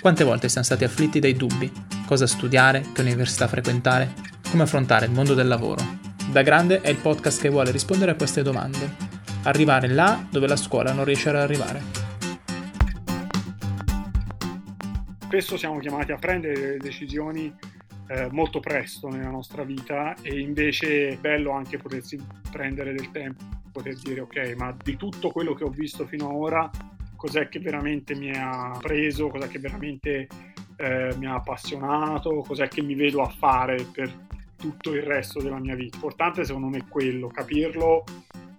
[0.00, 1.72] Quante volte siamo stati afflitti dai dubbi?
[2.06, 2.84] Cosa studiare?
[2.92, 4.14] Che università frequentare?
[4.48, 5.82] Come affrontare il mondo del lavoro?
[6.30, 8.94] Da Grande è il podcast che vuole rispondere a queste domande.
[9.42, 11.82] Arrivare là dove la scuola non riesce ad arrivare.
[15.18, 17.52] Spesso siamo chiamati a prendere decisioni
[18.06, 22.16] eh, molto presto nella nostra vita e invece è bello anche potersi
[22.52, 23.42] prendere del tempo,
[23.72, 26.70] poter dire ok, ma di tutto quello che ho visto fino ad ora
[27.18, 30.28] cos'è che veramente mi ha preso, cos'è che veramente
[30.76, 34.26] eh, mi ha appassionato, cos'è che mi vedo a fare per
[34.56, 35.96] tutto il resto della mia vita.
[35.96, 38.04] L'importante secondo me è quello, capirlo.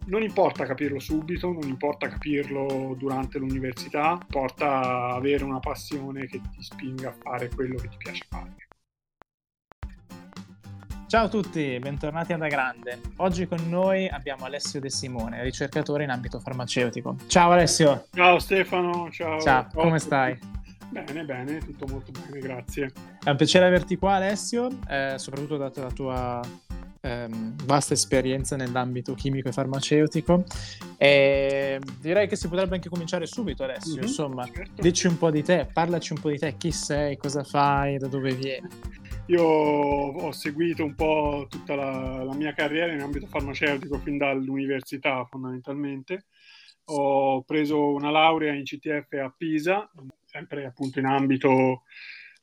[0.08, 6.62] Non importa capirlo subito, non importa capirlo durante l'università, importa avere una passione che ti
[6.62, 8.69] spinga a fare quello che ti piace fare.
[11.10, 13.02] Ciao a tutti, bentornati ad Grande.
[13.16, 17.16] Oggi con noi abbiamo Alessio De Simone, ricercatore in ambito farmaceutico.
[17.26, 18.06] Ciao Alessio.
[18.14, 19.42] Ciao Stefano, ciao.
[19.42, 20.38] Ciao, come stai?
[20.90, 22.94] Bene, bene, tutto molto bene, grazie.
[23.24, 26.42] È un piacere averti qua Alessio, eh, soprattutto dato la tua
[27.02, 30.44] ehm, vasta esperienza nell'ambito chimico e farmaceutico.
[30.98, 34.82] E direi che si potrebbe anche cominciare subito Alessio, mm-hmm, insomma, certo.
[34.82, 38.08] dici un po' di te, parlaci un po' di te, chi sei, cosa fai, da
[38.08, 38.68] dove vieni.
[39.30, 45.24] Io ho seguito un po' tutta la, la, mia carriera in ambito farmaceutico fin dall'università
[45.26, 46.26] fondamentalmente.
[46.86, 49.88] Ho preso una laurea in CTF a Pisa,
[50.26, 51.84] sempre appunto in ambito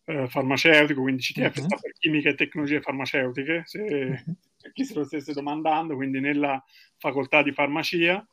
[0.05, 1.65] eh, farmaceutico, quindi CTF uh-huh.
[1.65, 4.37] sta per chimica e tecnologie farmaceutiche, se uh-huh.
[4.73, 6.63] chi se lo stesse domandando, quindi nella
[6.99, 8.25] facoltà di farmacia.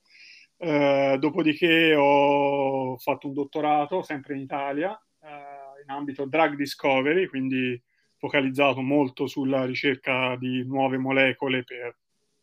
[0.57, 7.81] Eh, dopodiché ho fatto un dottorato sempre in Italia eh, in ambito drug discovery, quindi
[8.23, 11.93] focalizzato molto sulla ricerca di nuove molecole per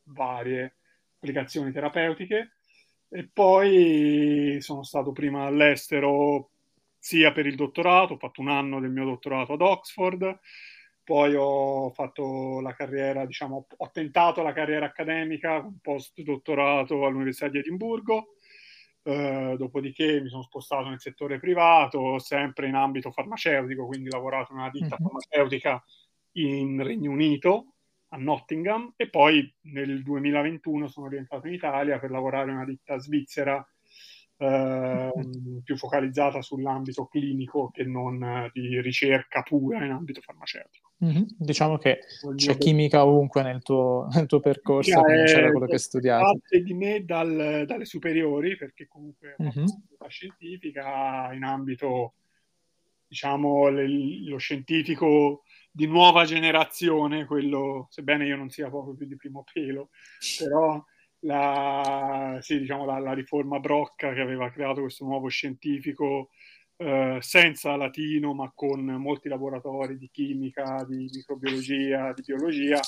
[0.03, 0.75] varie
[1.17, 2.51] applicazioni terapeutiche.
[3.09, 6.51] E poi sono stato prima all'estero
[6.99, 10.39] sia per il dottorato, ho fatto un anno del mio dottorato ad Oxford,
[11.03, 17.49] poi ho fatto la carriera, diciamo, ho tentato la carriera accademica, un post dottorato all'Università
[17.49, 18.35] di Edimburgo,
[19.03, 24.53] eh, dopodiché mi sono spostato nel settore privato, sempre in ambito farmaceutico, quindi ho lavorato
[24.53, 25.05] in una ditta uh-huh.
[25.05, 25.83] farmaceutica
[26.33, 27.75] in Regno Unito,
[28.09, 32.99] a Nottingham, e poi nel 2021 sono rientrato in Italia per lavorare in una ditta
[32.99, 33.65] svizzera
[34.43, 35.13] eh,
[35.63, 40.93] più focalizzata sull'ambito clinico che non di ricerca pura in ambito farmaceutico.
[41.05, 41.23] Mm-hmm.
[41.37, 41.99] Diciamo che
[42.37, 46.25] c'è chimica ovunque nel tuo, nel tuo percorso, a cominciare da quello che hai studiato.
[46.25, 49.67] Parte di me dal, dalle superiori, perché comunque mm-hmm.
[49.99, 52.15] la scientifica in ambito,
[53.07, 53.87] diciamo, le,
[54.27, 59.91] lo scientifico di nuova generazione, quello, sebbene io non sia proprio più di primo pelo,
[60.39, 60.83] però
[61.21, 66.31] la, sì, diciamo, la, la riforma Brocca che aveva creato questo nuovo scientifico
[66.77, 72.81] eh, senza latino, ma con molti laboratori di chimica, di microbiologia, di biologia,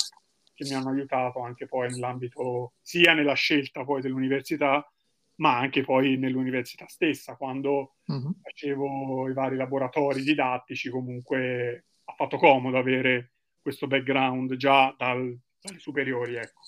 [0.55, 4.87] che mi hanno aiutato anche poi nell'ambito, sia nella scelta poi dell'università,
[5.37, 8.35] ma anche poi nell'università stessa, quando uh-huh.
[8.43, 15.79] facevo i vari laboratori didattici, comunque ha fatto comodo avere questo background già dal, dalle
[15.79, 16.61] superiori, ecco.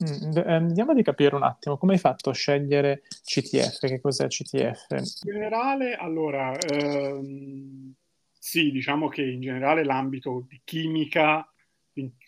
[0.00, 4.90] Mm, andiamo di capire un attimo come hai fatto a scegliere CTF, che cos'è CTF?
[4.90, 7.92] In generale, allora, ehm,
[8.30, 11.44] sì, diciamo che in generale l'ambito di chimica,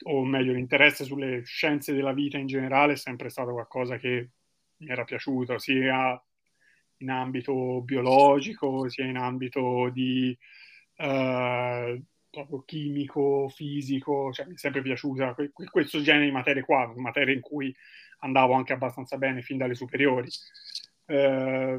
[0.03, 4.31] o meglio l'interesse sulle scienze della vita in generale è sempre stato qualcosa che
[4.79, 6.21] mi era piaciuto, sia
[6.99, 10.37] in ambito biologico, sia in ambito di
[10.97, 15.35] eh, proprio chimico, fisico, cioè mi è sempre piaciuta
[15.71, 17.75] questo genere di materie qua, materie in cui
[18.21, 20.29] andavo anche abbastanza bene fin dalle superiori.
[21.07, 21.79] Eh,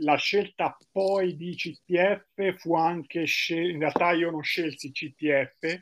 [0.00, 5.78] la scelta poi di CTF fu anche scelta, in realtà io non scelsi CTF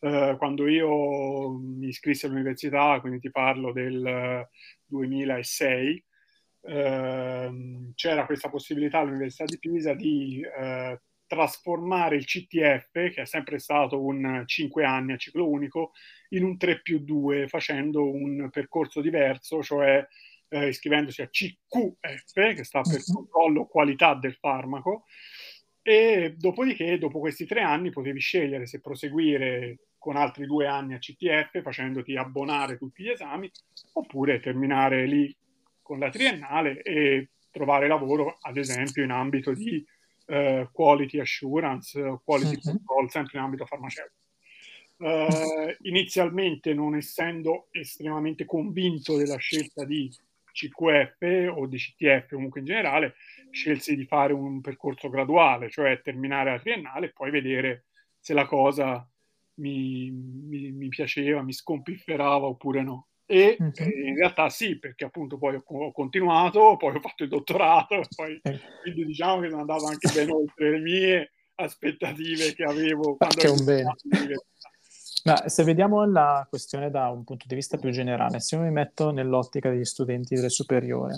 [0.00, 4.48] eh, quando io mi iscrissi all'università, quindi ti parlo del
[4.86, 6.04] 2006.
[6.64, 11.00] Eh, c'era questa possibilità all'Università di Pisa di eh,
[11.32, 15.92] trasformare il CTF, che è sempre stato un 5 anni a ciclo unico,
[16.30, 20.06] in un 3 più 2, facendo un percorso diverso, cioè
[20.48, 25.06] eh, iscrivendosi a CQF, che sta per controllo qualità del farmaco,
[25.80, 30.98] e dopodiché, dopo questi tre anni, potevi scegliere se proseguire con altri due anni a
[30.98, 33.50] CTF, facendoti abbonare tutti gli esami,
[33.94, 35.34] oppure terminare lì
[35.80, 39.82] con la triennale e trovare lavoro, ad esempio, in ambito di
[40.32, 42.62] uh, quality assurance, quality uh-huh.
[42.62, 44.20] control, sempre in ambito farmaceutico.
[44.96, 50.10] Uh, inizialmente, non essendo estremamente convinto della scelta di
[50.52, 53.14] CQF o di CTF comunque in generale,
[53.50, 57.86] scelsi di fare un percorso graduale, cioè terminare la triennale e poi vedere
[58.18, 59.06] se la cosa
[59.54, 63.08] mi, mi, mi piaceva, mi scompifferava oppure no.
[63.32, 67.30] E eh, in realtà sì, perché appunto poi ho, ho, continuato, poi ho fatto il
[67.30, 68.38] dottorato, poi,
[68.82, 73.48] quindi diciamo che sono andato anche ben oltre le mie aspettative che avevo quando che
[73.48, 73.94] un bene.
[75.24, 78.70] Ma se vediamo la questione da un punto di vista più generale, se io mi
[78.70, 81.14] metto nell'ottica degli studenti delle superiori,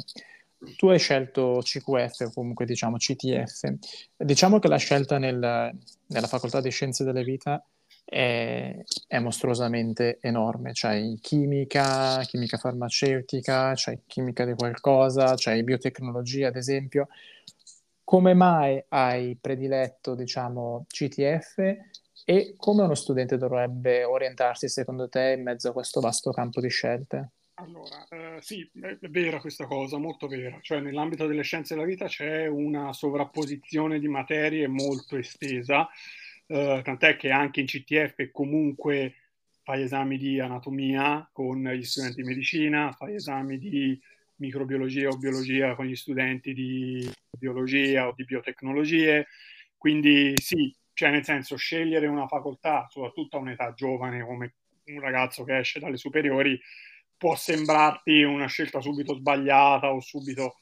[0.77, 3.75] tu hai scelto CQF o comunque diciamo CTF,
[4.19, 5.77] diciamo che la scelta nel,
[6.07, 7.61] nella facoltà di scienze delle vita
[8.05, 10.71] è, è mostruosamente enorme.
[10.73, 17.09] C'hai chimica, chimica farmaceutica, c'hai chimica di qualcosa, c'hai biotecnologia, ad esempio.
[18.05, 21.59] Come mai hai prediletto, diciamo, CTF
[22.27, 26.69] e come uno studente dovrebbe orientarsi, secondo te, in mezzo a questo vasto campo di
[26.69, 27.31] scelte?
[27.55, 30.59] Allora, eh, sì, è vera questa cosa, molto vera.
[30.61, 35.89] Cioè, nell'ambito delle scienze della vita c'è una sovrapposizione di materie molto estesa
[36.47, 39.15] eh, tant'è che anche in CTF comunque
[39.63, 43.99] fai esami di anatomia con gli studenti di medicina, fai esami di
[44.37, 49.27] microbiologia o biologia con gli studenti di biologia o di biotecnologie,
[49.79, 54.55] quindi sì, cioè nel senso scegliere una facoltà, soprattutto a un'età giovane come
[54.87, 56.61] un ragazzo che esce dalle superiori,
[57.17, 60.57] può sembrarti una scelta subito sbagliata o subito,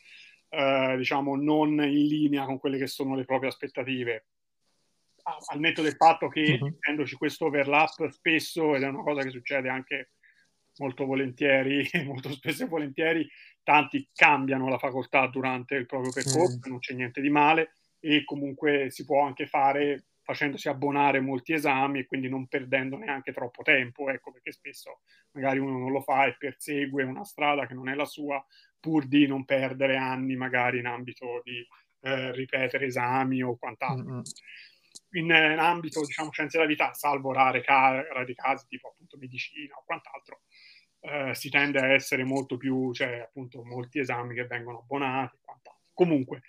[0.49, 4.27] eh, diciamo, non in linea con quelle che sono le proprie aspettative
[5.23, 6.77] al netto del fatto che uh-huh.
[6.81, 10.13] essendoci questo overlap spesso, ed è una cosa che succede anche
[10.79, 13.29] molto volentieri, molto spesso e volentieri,
[13.63, 16.71] tanti cambiano la facoltà durante il proprio percorso, uh-huh.
[16.71, 22.01] non c'è niente di male e comunque si può anche fare facendosi abbonare molti esami
[22.01, 25.01] e quindi non perdendo neanche troppo tempo, ecco perché spesso
[25.33, 28.45] magari uno non lo fa e persegue una strada che non è la sua
[28.79, 31.65] pur di non perdere anni magari in ambito di
[32.03, 34.15] eh, ripetere esami o quant'altro.
[34.15, 34.23] Uh-huh
[35.13, 40.43] in, in ambito diciamo scienze della vita, salvo rare, casi tipo appunto medicina o quant'altro,
[41.01, 45.39] eh, si tende a essere molto più, cioè appunto molti esami che vengono abbonati.
[45.95, 46.43] Comunque,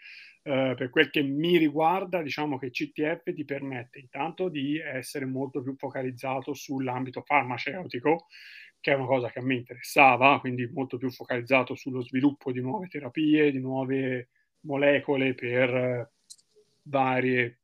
[0.44, 5.62] eh, per quel che mi riguarda, diciamo che CTF ti permette intanto di essere molto
[5.62, 8.28] più focalizzato sull'ambito farmaceutico,
[8.80, 12.62] che è una cosa che a me interessava, quindi molto più focalizzato sullo sviluppo di
[12.62, 14.30] nuove terapie, di nuove
[14.62, 16.12] molecole per
[16.84, 17.63] varie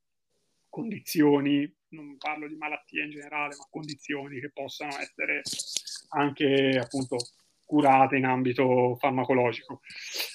[0.70, 5.42] condizioni, non parlo di malattie in generale, ma condizioni che possano essere
[6.10, 7.18] anche appunto
[7.66, 9.82] curate in ambito farmacologico.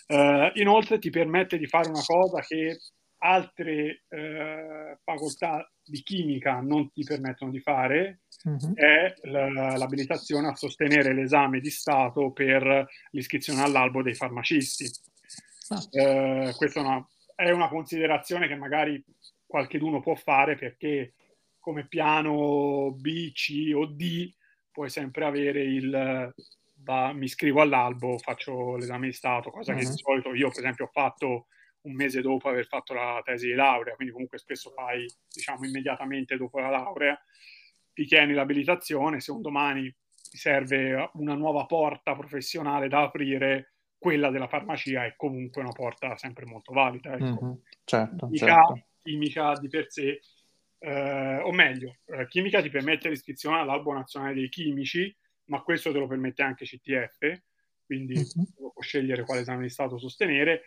[0.06, 2.78] Uh, inoltre ti permette di fare una cosa che
[3.19, 8.75] altre uh, facoltà di chimica non ti permettono di fare, uh-huh.
[8.75, 14.88] è l'abilitazione a sostenere l'esame di Stato per l'iscrizione all'albo dei farmacisti.
[15.69, 15.82] Ah.
[15.90, 19.02] Uh, questa è una, è una considerazione che magari
[19.54, 21.14] qualcheduno può fare perché
[21.60, 24.28] come piano B, C o D
[24.72, 26.34] puoi sempre avere il
[26.78, 29.78] va, mi iscrivo all'albo, faccio l'esame di Stato, cosa uh-huh.
[29.78, 29.96] che di mhm.
[29.96, 31.46] solito io per esempio ho fatto
[31.82, 36.36] un mese dopo aver fatto la tesi di laurea, quindi comunque spesso fai diciamo immediatamente
[36.36, 37.16] dopo la laurea,
[37.92, 39.82] ti tieni l'abilitazione, se un domani
[40.30, 46.16] ti serve una nuova porta professionale da aprire, quella della farmacia è comunque una porta
[46.16, 47.12] sempre molto valida.
[47.12, 47.24] Ecco.
[47.24, 47.52] Mm-hmm,
[47.84, 50.20] certo, certo chimica di per sé,
[50.78, 55.14] eh, o meglio, eh, chimica ti permette l'iscrizione all'albo nazionale dei chimici,
[55.46, 57.42] ma questo te lo permette anche CTF,
[57.84, 58.73] quindi uh-huh.
[58.73, 60.62] può scegliere quale esame di Stato sostenere.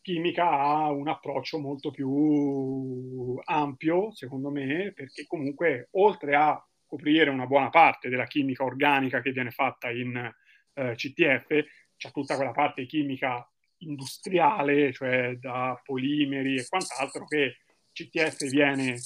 [0.00, 7.46] Chimica ha un approccio molto più ampio, secondo me, perché comunque oltre a coprire una
[7.46, 10.16] buona parte della chimica organica che viene fatta in
[10.74, 11.64] eh, CTF,
[11.96, 13.46] c'è tutta quella parte chimica
[13.78, 17.58] industriale, cioè da polimeri e quant'altro, che
[17.92, 18.98] CTF viene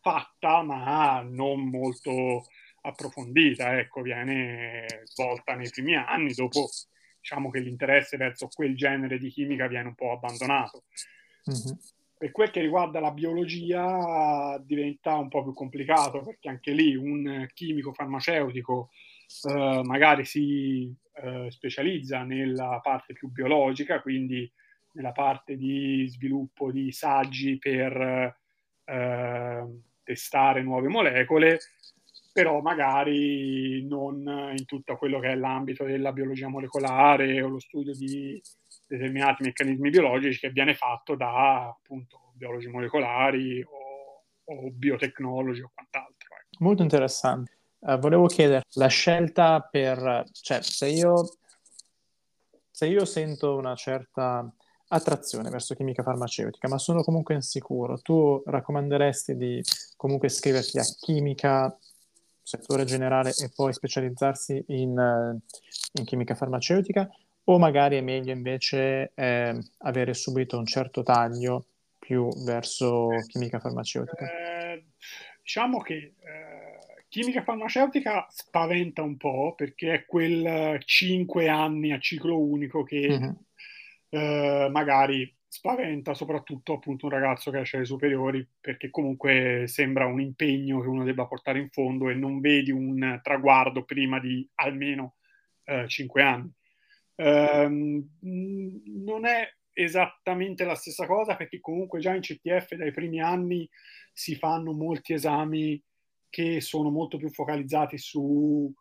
[0.00, 2.46] fatta ma non molto
[2.82, 6.68] approfondita, ecco, viene svolta nei primi anni, dopo
[7.20, 10.84] diciamo che l'interesse verso quel genere di chimica viene un po' abbandonato.
[11.48, 11.78] Mm-hmm.
[12.18, 17.48] Per quel che riguarda la biologia diventa un po' più complicato perché anche lì un
[17.52, 18.90] chimico farmaceutico
[19.48, 24.50] eh, magari si eh, specializza nella parte più biologica, quindi
[24.92, 28.36] nella parte di sviluppo di saggi per
[28.84, 29.66] eh,
[30.02, 31.58] testare nuove molecole,
[32.32, 37.92] però magari non in tutto quello che è l'ambito della biologia molecolare o lo studio
[37.94, 38.40] di
[38.86, 46.28] determinati meccanismi biologici che viene fatto da appunto biologi molecolari o, o biotecnologi o quant'altro.
[46.36, 46.64] Ecco.
[46.64, 47.58] Molto interessante.
[47.78, 51.24] Uh, volevo chiedere, la scelta per, cioè se io
[52.70, 54.50] se io sento una certa
[54.92, 59.62] attrazione verso chimica farmaceutica, ma sono comunque insicuro, tu raccomanderesti di
[59.96, 61.76] comunque iscriverti a chimica,
[62.42, 65.40] settore generale e poi specializzarsi in, eh,
[65.98, 67.08] in chimica farmaceutica?
[67.44, 71.64] O magari è meglio invece eh, avere subito un certo taglio
[71.98, 74.26] più verso chimica farmaceutica?
[74.26, 74.84] Eh,
[75.42, 82.38] diciamo che eh, chimica farmaceutica spaventa un po' perché è quel 5 anni a ciclo
[82.38, 83.30] unico che mm-hmm.
[84.14, 90.20] Eh, magari spaventa soprattutto appunto un ragazzo che esce ai superiori perché comunque sembra un
[90.20, 95.16] impegno che uno debba portare in fondo e non vedi un traguardo prima di almeno
[95.64, 96.52] eh, 5 anni.
[97.14, 103.68] Um, non è esattamente la stessa cosa perché comunque già in CTF dai primi anni
[104.12, 105.82] si fanno molti esami
[106.28, 108.72] che sono molto più focalizzati su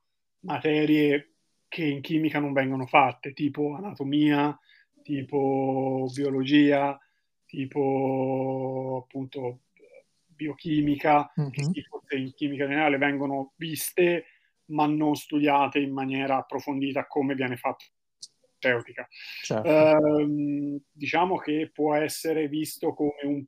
[0.42, 1.36] materie
[1.68, 4.58] che in chimica non vengono fatte, tipo anatomia,
[5.02, 6.98] tipo biologia,
[7.46, 9.62] tipo appunto
[10.28, 11.72] biochimica, mm-hmm.
[11.72, 14.26] che forse in chimica generale vengono viste
[14.72, 17.86] ma non studiate in maniera approfondita come viene fatto
[18.62, 19.08] farmaceutica.
[19.42, 19.68] Certo.
[19.68, 23.44] Eh, diciamo che può essere visto come un,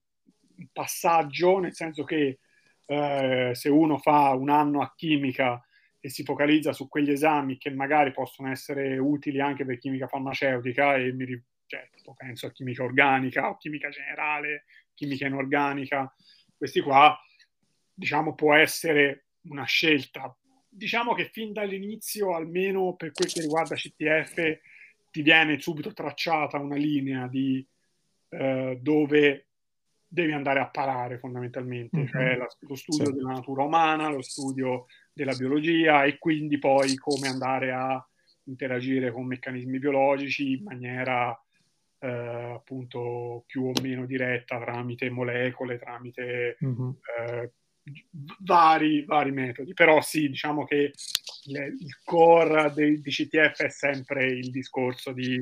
[0.57, 2.39] un passaggio, nel senso che
[2.85, 5.63] eh, se uno fa un anno a chimica
[6.05, 10.97] e si focalizza su quegli esami che magari possono essere utili anche per chimica farmaceutica,
[10.97, 11.25] e mi
[11.65, 16.13] cioè, penso a chimica organica o chimica generale, chimica inorganica,
[16.57, 17.17] questi qua,
[17.93, 20.35] diciamo, può essere una scelta.
[20.67, 24.59] Diciamo che fin dall'inizio, almeno per quel che riguarda CTF,
[25.09, 27.65] ti viene subito tracciata una linea di
[28.27, 29.47] eh, dove
[30.13, 32.07] devi andare a parare fondamentalmente, mm-hmm.
[32.07, 33.13] cioè la, lo studio sì.
[33.13, 38.07] della natura umana, lo studio della biologia e quindi poi come andare a
[38.43, 41.35] interagire con meccanismi biologici in maniera
[41.97, 46.89] eh, appunto più o meno diretta tramite molecole, tramite mm-hmm.
[47.17, 47.51] eh,
[48.43, 49.73] vari, vari metodi.
[49.73, 50.93] Però sì, diciamo che
[51.45, 55.39] il core di, di CTF è sempre il discorso di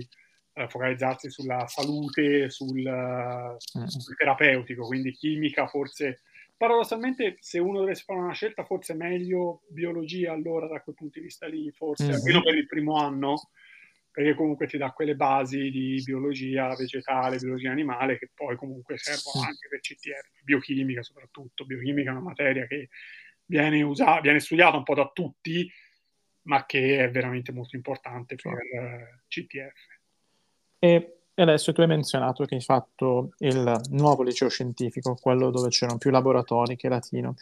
[0.67, 3.55] focalizzarsi sulla salute, sul, uh,
[3.87, 6.21] sul, terapeutico, quindi chimica forse.
[6.57, 11.17] Paradossalmente, se uno dovesse fare una scelta, forse è meglio biologia allora da quel punto
[11.17, 12.13] di vista lì, forse, mm-hmm.
[12.13, 13.49] almeno per il primo anno,
[14.11, 19.45] perché comunque ti dà quelle basi di biologia vegetale, biologia animale, che poi comunque servono
[19.47, 21.65] anche per CTF, biochimica soprattutto.
[21.65, 22.89] Biochimica è una materia che
[23.45, 25.71] viene, usata, viene studiata un po' da tutti,
[26.43, 29.90] ma che è veramente molto importante per uh, CTF.
[30.83, 35.99] E adesso tu hai menzionato che hai fatto il nuovo liceo scientifico, quello dove c'erano
[35.99, 37.35] più laboratori che latino.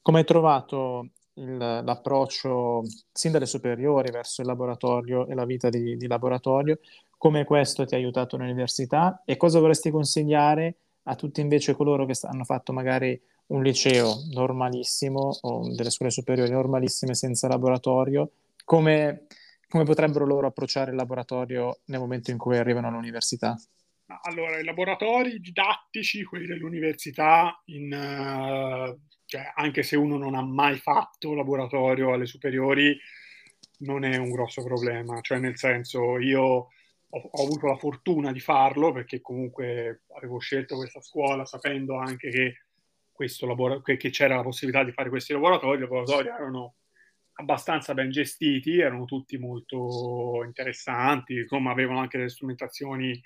[0.00, 5.98] Come hai trovato il, l'approccio sin dalle superiori verso il laboratorio e la vita di,
[5.98, 6.78] di laboratorio?
[7.18, 12.18] Come questo ti ha aiutato all'università e cosa vorresti consigliare a tutti invece coloro che
[12.22, 18.30] hanno fatto magari un liceo normalissimo o delle scuole superiori normalissime senza laboratorio,
[18.64, 19.26] come,
[19.68, 23.56] come potrebbero loro approcciare il laboratorio nel momento in cui arrivano all'università?
[24.22, 30.78] Allora, i laboratori didattici, quelli dell'università, in, uh, cioè, anche se uno non ha mai
[30.78, 32.98] fatto laboratorio alle superiori,
[33.80, 35.20] non è un grosso problema.
[35.20, 36.68] Cioè, nel senso, io ho,
[37.30, 42.54] ho avuto la fortuna di farlo perché comunque avevo scelto questa scuola sapendo anche che
[43.40, 46.74] labora- che, che c'era la possibilità di fare questi laboratori, i laboratori erano
[47.40, 53.20] abbastanza ben gestiti, erano tutti molto interessanti, insomma avevano anche delle strumentazioni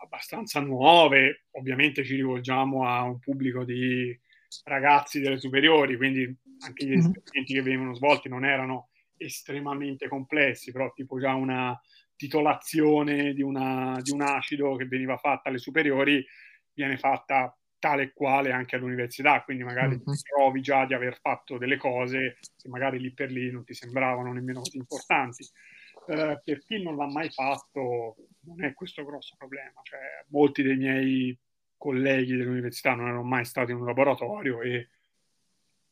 [0.00, 4.16] abbastanza nuove, ovviamente ci rivolgiamo a un pubblico di
[4.64, 6.98] ragazzi delle superiori, quindi anche gli mm-hmm.
[6.98, 11.78] esperimenti che venivano svolti non erano estremamente complessi, però tipo già una
[12.16, 16.24] titolazione di, una, di un acido che veniva fatta alle superiori
[16.72, 20.18] viene fatta tale e quale anche all'università, quindi magari mm-hmm.
[20.22, 24.32] trovi già di aver fatto delle cose che magari lì per lì non ti sembravano
[24.32, 25.46] nemmeno così importanti.
[26.08, 30.76] Uh, per chi non l'ha mai fatto non è questo grosso problema, cioè, molti dei
[30.76, 31.38] miei
[31.76, 34.88] colleghi dell'università non erano mai stati in un laboratorio e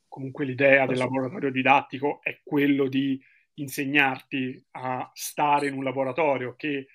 [0.09, 3.23] comunque l'idea del laboratorio didattico è quello di
[3.55, 6.89] insegnarti a stare in un laboratorio che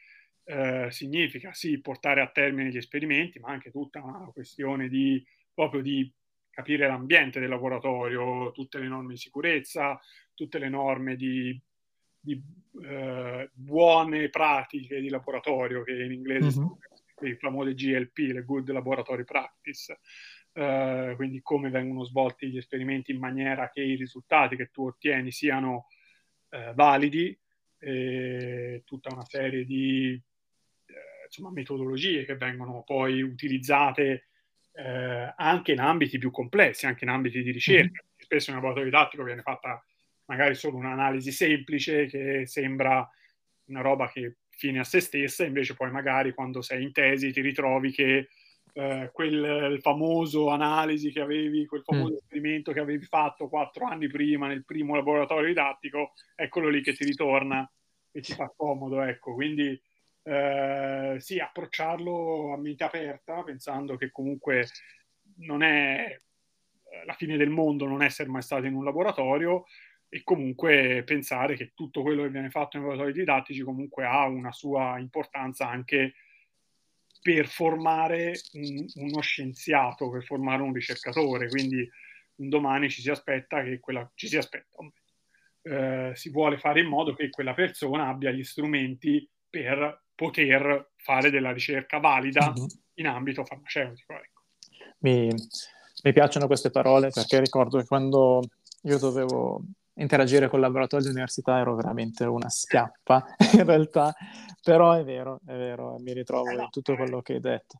[0.51, 5.81] eh, significa sì portare a termine gli esperimenti, ma anche tutta una questione di proprio
[5.81, 6.12] di
[6.50, 9.98] capire l'ambiente del laboratorio, tutte le norme di sicurezza,
[10.34, 11.58] tutte le norme di,
[12.20, 12.41] di
[12.84, 16.51] eh, buone pratiche di laboratorio, che in inglese mm-hmm.
[16.51, 16.79] sono
[17.20, 20.00] le famose GLP, le Good Laboratory Practice,
[20.51, 25.31] eh, quindi come vengono svolti gli esperimenti in maniera che i risultati che tu ottieni
[25.31, 25.88] siano
[26.50, 27.38] eh, validi
[27.77, 30.22] e tutta una serie di
[31.31, 34.27] insomma, metodologie che vengono poi utilizzate
[34.73, 38.03] eh, anche in ambiti più complessi, anche in ambiti di ricerca.
[38.03, 38.17] Mm-hmm.
[38.17, 39.83] Spesso in laboratorio didattico viene fatta
[40.25, 43.09] magari solo un'analisi semplice che sembra
[43.65, 47.41] una roba che fine a se stessa, invece poi magari quando sei in tesi ti
[47.41, 48.27] ritrovi che
[48.73, 52.17] eh, quel famoso analisi che avevi, quel famoso mm.
[52.17, 56.93] esperimento che avevi fatto quattro anni prima nel primo laboratorio didattico, è quello lì che
[56.93, 57.69] ti ritorna
[58.11, 59.33] e ti fa comodo, ecco.
[59.33, 59.81] Quindi
[60.23, 64.67] eh, sì, approcciarlo a mente aperta, pensando che comunque
[65.37, 66.17] non è
[66.91, 69.65] eh, la fine del mondo non essere mai stato in un laboratorio
[70.09, 74.51] e comunque pensare che tutto quello che viene fatto nei laboratori didattici comunque ha una
[74.51, 76.15] sua importanza anche
[77.21, 81.47] per formare un, uno scienziato, per formare un ricercatore.
[81.47, 81.89] Quindi
[82.35, 84.77] un domani ci si aspetta che quella ci si aspetta,
[85.61, 91.31] eh, si vuole fare in modo che quella persona abbia gli strumenti per poter fare
[91.31, 92.67] della ricerca valida mm-hmm.
[92.95, 94.13] in ambito farmaceutico.
[94.13, 94.41] Ecco.
[94.99, 95.33] Mi,
[96.03, 98.43] mi piacciono queste parole perché ricordo che quando
[98.83, 99.63] io dovevo
[99.95, 104.13] interagire con il laboratorio di università ero veramente una schiappa in realtà,
[104.61, 107.79] però è vero, è vero, mi ritrovo eh no, in tutto quello che hai detto.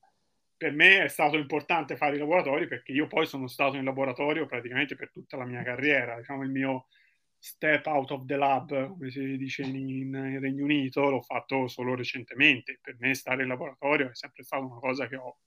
[0.58, 4.48] Per me è stato importante fare i laboratori perché io poi sono stato in laboratorio
[4.48, 6.88] praticamente per tutta la mia carriera, diciamo il mio
[7.44, 11.96] step out of the lab, come si dice in, in Regno Unito, l'ho fatto solo
[11.96, 12.78] recentemente.
[12.80, 15.40] Per me stare in laboratorio è sempre stata una cosa che ho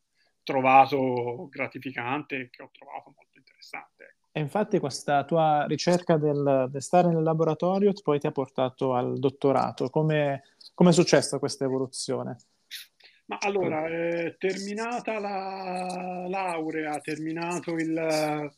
[0.43, 4.03] trovato gratificante e che ho trovato molto interessante.
[4.03, 4.29] Ecco.
[4.33, 9.17] E infatti questa tua ricerca del, del, stare nel laboratorio poi ti ha portato al
[9.21, 9.89] dottorato.
[9.89, 10.43] Come
[10.75, 12.39] è successa questa evoluzione?
[13.27, 18.53] Ma allora, eh, terminata la laurea, terminato il,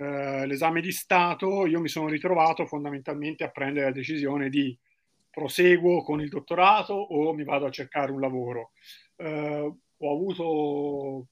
[0.00, 4.76] eh, l'esame di Stato, io mi sono ritrovato fondamentalmente a prendere la decisione di
[5.28, 8.72] proseguo con il dottorato o mi vado a cercare un lavoro.
[9.16, 11.26] Eh, ho avuto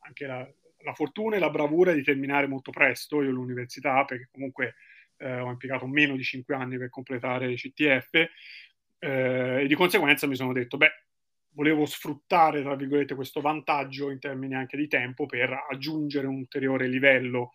[0.00, 0.46] anche la,
[0.82, 4.74] la fortuna e la bravura di terminare molto presto io l'università, perché comunque
[5.16, 8.14] eh, ho impiegato meno di cinque anni per completare il CTF
[8.98, 11.04] eh, e di conseguenza mi sono detto, beh,
[11.52, 16.86] volevo sfruttare, tra virgolette, questo vantaggio in termini anche di tempo per aggiungere un ulteriore
[16.86, 17.52] livello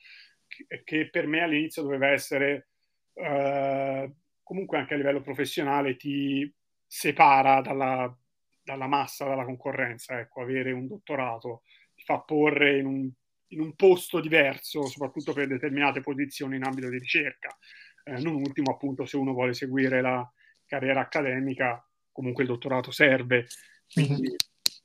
[0.83, 2.69] che, per me all'inizio doveva essere
[3.13, 4.13] eh,
[4.43, 6.53] comunque anche a livello professionale ti
[6.85, 8.15] separa dalla,
[8.63, 11.63] dalla massa, dalla concorrenza, ecco, avere un dottorato
[12.03, 13.11] fa porre in un,
[13.47, 17.57] in un posto diverso, soprattutto per determinate posizioni in ambito di ricerca.
[18.03, 20.29] Eh, non ultimo, appunto, se uno vuole seguire la
[20.65, 23.47] carriera accademica, comunque il dottorato serve.
[23.91, 24.35] Quindi mm-hmm.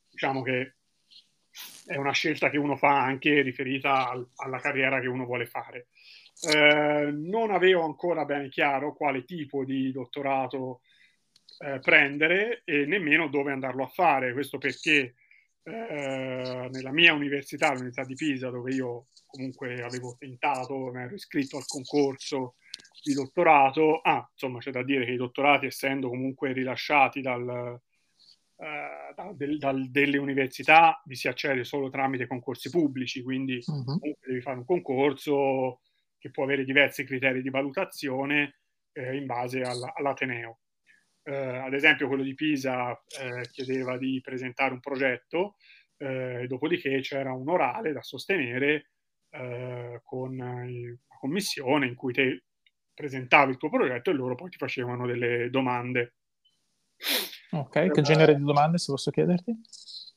[0.08, 0.76] diciamo che
[1.90, 5.88] è una scelta che uno fa anche riferita al, alla carriera che uno vuole fare.
[6.42, 10.82] Eh, non avevo ancora bene chiaro quale tipo di dottorato
[11.58, 14.32] eh, prendere e nemmeno dove andarlo a fare.
[14.32, 15.14] Questo perché
[15.64, 21.56] eh, nella mia università, l'Università di Pisa, dove io comunque avevo tentato, mi ero iscritto
[21.56, 22.54] al concorso
[23.02, 23.98] di dottorato.
[24.00, 27.80] Ah, insomma, c'è da dire che i dottorati, essendo comunque rilasciati dal,
[28.60, 33.98] eh, da, del, dal, delle università, vi si accede solo tramite concorsi pubblici, quindi uh-huh.
[34.20, 35.80] devi fare un concorso
[36.18, 38.60] che può avere diversi criteri di valutazione
[38.92, 40.60] eh, in base alla, all'Ateneo
[41.22, 45.56] eh, ad esempio quello di Pisa eh, chiedeva di presentare un progetto,
[45.96, 48.90] eh, dopodiché c'era un orale da sostenere
[49.30, 52.44] eh, con la commissione in cui te
[52.94, 56.14] presentavi il tuo progetto e loro poi ti facevano delle domande.
[57.52, 59.60] Ok, che genere di domande se posso chiederti?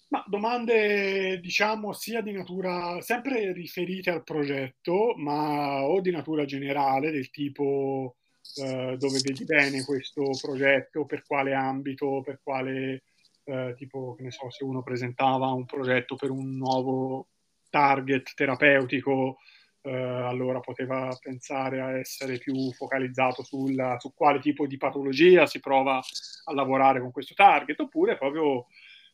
[0.09, 7.09] Ma domande, diciamo, sia di natura sempre riferite al progetto, ma o di natura generale,
[7.09, 8.17] del tipo
[8.57, 13.03] eh, dove vedi bene questo progetto, per quale ambito, per quale
[13.45, 17.29] eh, tipo, che ne so, se uno presentava un progetto per un nuovo
[17.71, 19.37] target terapeutico,
[19.85, 25.59] eh, allora poteva pensare a essere più focalizzato sul, su quale tipo di patologia si
[25.59, 28.67] prova a lavorare con questo target, oppure proprio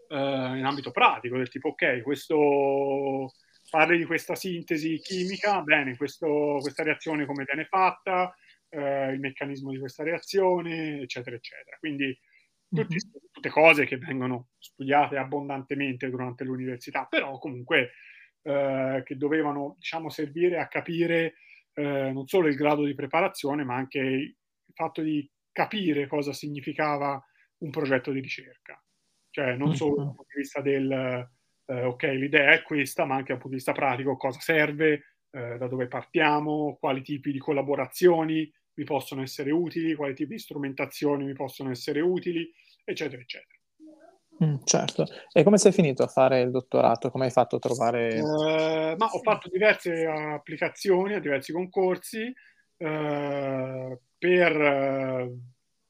[0.09, 3.33] eh, in ambito pratico, del tipo, ok, questo
[3.69, 8.33] parli di questa sintesi chimica, bene, questo, questa reazione come viene fatta,
[8.69, 11.77] eh, il meccanismo di questa reazione, eccetera, eccetera.
[11.79, 12.17] Quindi
[12.67, 13.31] tutti, mm-hmm.
[13.31, 17.93] tutte cose che vengono studiate abbondantemente durante l'università, però comunque
[18.41, 21.35] eh, che dovevano, diciamo, servire a capire
[21.73, 24.35] eh, non solo il grado di preparazione, ma anche il
[24.73, 27.23] fatto di capire cosa significava
[27.59, 28.81] un progetto di ricerca.
[29.31, 31.29] Cioè, non solo dal punto di vista del,
[31.65, 35.57] eh, ok, l'idea è questa, ma anche dal punto di vista pratico, cosa serve, eh,
[35.57, 41.25] da dove partiamo, quali tipi di collaborazioni mi possono essere utili, quali tipi di strumentazioni
[41.25, 42.49] mi possono essere utili,
[42.83, 43.58] eccetera, eccetera.
[44.43, 45.05] Mm, certo.
[45.33, 47.11] E come sei finito a fare il dottorato?
[47.11, 48.15] Come hai fatto a trovare...
[48.15, 52.33] Eh, ma ho fatto diverse applicazioni a diversi concorsi
[52.77, 55.37] eh, per, eh,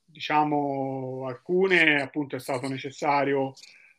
[0.04, 3.54] diciamo, alcune appunto è stato necessario,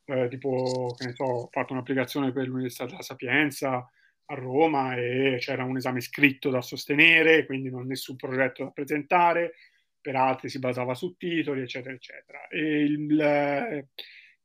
[0.07, 3.89] eh, tipo, che ne so, ho fatto un'applicazione per l'Università della Sapienza
[4.25, 9.55] a Roma e c'era un esame scritto da sostenere, quindi non nessun progetto da presentare,
[10.01, 12.49] per altri si basava su titoli, eccetera, eccetera.
[12.49, 13.87] E il,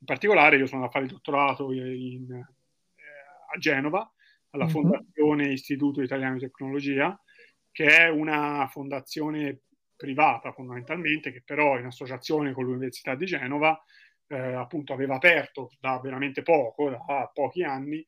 [0.06, 2.46] in particolare io sono andato a fare il dottorato in, eh,
[3.54, 4.10] a Genova,
[4.52, 4.74] alla mm-hmm.
[4.74, 7.20] Fondazione Istituto Italiano di Tecnologia,
[7.72, 9.62] che è una fondazione
[9.96, 13.82] privata fondamentalmente, che però in associazione con l'Università di Genova
[14.28, 18.06] eh, appunto aveva aperto da veramente poco, da pochi anni,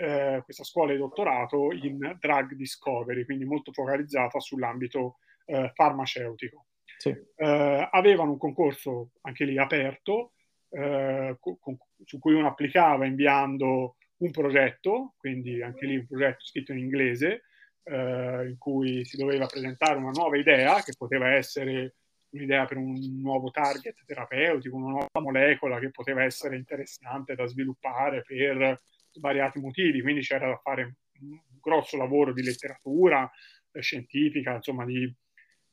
[0.00, 6.66] eh, questa scuola di dottorato in drug discovery, quindi molto focalizzata sull'ambito eh, farmaceutico.
[6.98, 7.10] Sì.
[7.10, 10.30] Eh, avevano un concorso anche lì aperto
[10.70, 16.72] eh, con, su cui uno applicava inviando un progetto, quindi anche lì un progetto scritto
[16.72, 17.42] in inglese,
[17.84, 21.96] eh, in cui si doveva presentare una nuova idea, che poteva essere
[22.30, 28.22] un'idea per un nuovo target terapeutico, una nuova molecola che poteva essere interessante da sviluppare
[28.22, 28.80] per
[29.12, 33.30] svariati motivi, quindi c'era da fare un grosso lavoro di letteratura
[33.72, 35.10] eh, scientifica, insomma di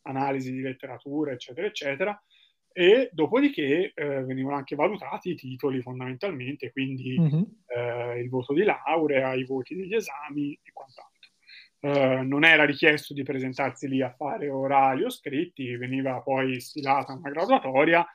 [0.03, 2.23] analisi di letteratura, eccetera, eccetera
[2.73, 7.43] e dopodiché eh, venivano anche valutati i titoli fondamentalmente, quindi mm-hmm.
[7.67, 11.11] eh, il voto di laurea, i voti degli esami e quant'altro.
[11.79, 17.13] Eh, non era richiesto di presentarsi lì a fare orali o scritti, veniva poi stilata
[17.13, 18.05] una graduatoria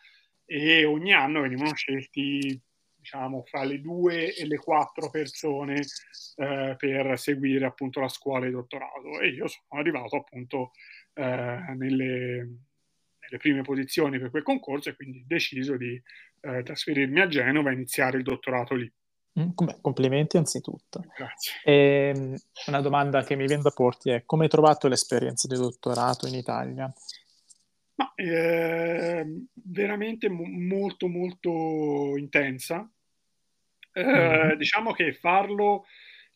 [0.45, 2.61] e ogni anno venivano scelti
[3.09, 5.83] diciamo fra le due e le quattro persone
[6.37, 10.73] eh, per seguire appunto la scuola di dottorato e io sono arrivato appunto
[11.15, 11.23] eh,
[13.29, 16.01] nelle le prime posizioni per quel concorso e quindi ho deciso di
[16.41, 18.91] eh, trasferirmi a Genova e iniziare il dottorato lì.
[19.39, 21.05] Mm, complimenti anzitutto.
[21.17, 21.53] Grazie.
[21.63, 22.37] E, ehm,
[22.67, 26.35] una domanda che mi viene da porti è come hai trovato l'esperienza di dottorato in
[26.35, 26.93] Italia?
[27.95, 32.89] Ma, eh, veramente mo- molto molto intensa.
[33.93, 34.57] Eh, mm-hmm.
[34.57, 35.85] Diciamo che farlo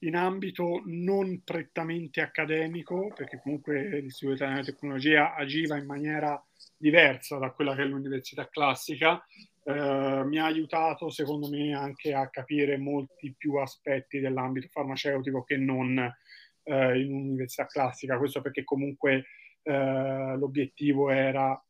[0.02, 6.42] in ambito non prettamente accademico, perché comunque l'Istituto Italiano di Tecnologia agiva in maniera
[6.76, 9.24] diversa da quella che è l'università classica,
[9.64, 15.56] eh, mi ha aiutato secondo me anche a capire molti più aspetti dell'ambito farmaceutico che
[15.56, 15.98] non
[16.64, 18.18] eh, in un'università classica.
[18.18, 19.26] Questo perché comunque
[19.62, 21.60] eh, l'obiettivo era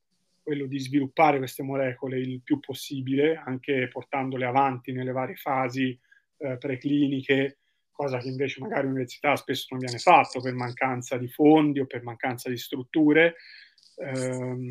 [0.42, 5.96] quello di sviluppare queste molecole il più possibile, anche portandole avanti nelle varie fasi
[6.38, 7.58] eh, precliniche,
[7.92, 12.02] cosa che invece magari all'università spesso non viene fatto per mancanza di fondi o per
[12.02, 13.36] mancanza di strutture.
[13.98, 14.68] Ehm,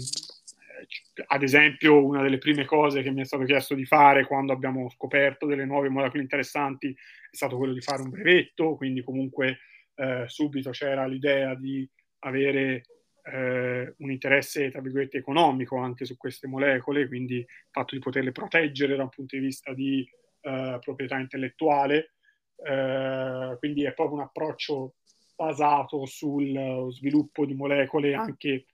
[1.27, 4.89] ad esempio, una delle prime cose che mi è stato chiesto di fare quando abbiamo
[4.89, 9.59] scoperto delle nuove molecole interessanti è stato quello di fare un brevetto, quindi comunque
[9.95, 11.87] eh, subito c'era l'idea di
[12.19, 12.83] avere
[13.23, 18.31] eh, un interesse, tra virgolette, economico anche su queste molecole, quindi il fatto di poterle
[18.31, 20.07] proteggere da un punto di vista di
[20.41, 22.13] eh, proprietà intellettuale.
[22.63, 24.95] Eh, quindi è proprio un approccio
[25.35, 28.65] basato sul sviluppo di molecole anche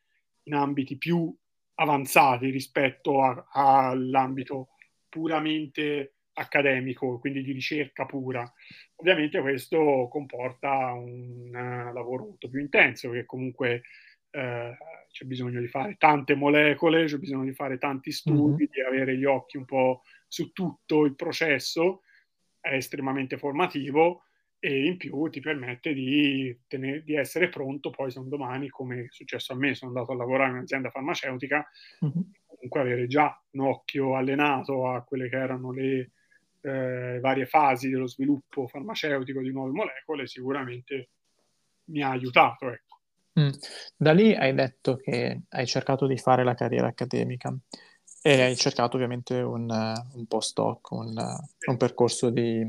[0.43, 1.33] in ambiti più
[1.75, 4.69] avanzati rispetto a, all'ambito
[5.07, 8.51] puramente accademico, quindi di ricerca pura.
[8.95, 13.83] Ovviamente questo comporta un uh, lavoro molto più intenso, perché comunque
[14.31, 14.75] uh,
[15.09, 18.71] c'è bisogno di fare tante molecole, c'è bisogno di fare tanti studi, mm-hmm.
[18.71, 22.01] di avere gli occhi un po' su tutto il processo,
[22.69, 24.23] è estremamente formativo
[24.59, 29.01] e in più ti permette di, tener, di, essere pronto poi se un domani, come
[29.01, 31.65] è successo a me, sono andato a lavorare in un'azienda farmaceutica,
[32.03, 32.23] mm-hmm.
[32.45, 36.11] comunque avere già un occhio allenato a quelle che erano le
[36.61, 41.09] eh, varie fasi dello sviluppo farmaceutico di nuove molecole sicuramente
[41.85, 42.71] mi ha aiutato.
[42.71, 42.99] Ecco.
[43.39, 43.49] Mm.
[43.95, 47.55] Da lì hai detto che hai cercato di fare la carriera accademica
[48.29, 51.15] e hai cercato ovviamente un, un postdoc, un,
[51.67, 52.67] un percorso di...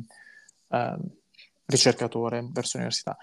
[0.68, 1.16] Uh,
[1.68, 3.16] ricercatore verso l'università.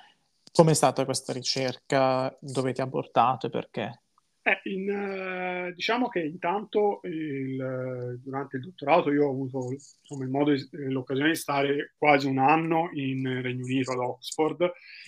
[0.54, 2.36] Com'è stata questa ricerca?
[2.40, 4.02] Dove ti ha portato e perché?
[4.44, 10.54] Eh, in, uh, diciamo che intanto il, durante il dottorato io ho avuto insomma, modo,
[10.72, 14.60] l'occasione di stare quasi un anno in Regno Unito ad Oxford,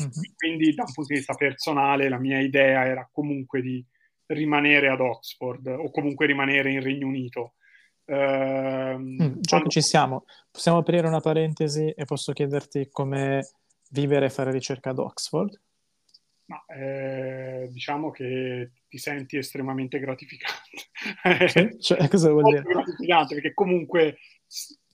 [0.02, 0.12] mm-hmm.
[0.36, 3.86] quindi da un punto di vista personale la mia idea era comunque di
[4.28, 7.54] rimanere ad Oxford o comunque rimanere in Regno Unito.
[8.06, 13.50] Uh, mm, che ci siamo, possiamo aprire una parentesi e posso chiederti come
[13.92, 15.60] vivere e fare ricerca ad Oxford?
[16.46, 20.56] Ma eh, diciamo che ti senti estremamente gratificante.
[21.48, 21.78] Sì?
[21.80, 22.62] Cioè, cosa vuol dire?
[22.62, 24.18] gratificante perché comunque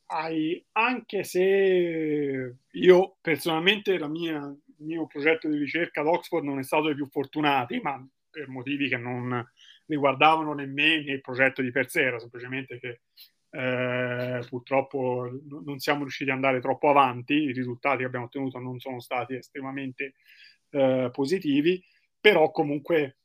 [0.07, 6.59] hai, anche se io personalmente la mia, il mio progetto di ricerca ad Oxford non
[6.59, 9.47] è stato dei più fortunati, ma per motivi che non
[9.85, 13.01] riguardavano né me né il progetto di per sé, era semplicemente che
[13.51, 15.29] eh, purtroppo
[15.63, 19.35] non siamo riusciti ad andare troppo avanti, i risultati che abbiamo ottenuto non sono stati
[19.35, 20.15] estremamente
[20.71, 21.83] eh, positivi,
[22.19, 23.17] però comunque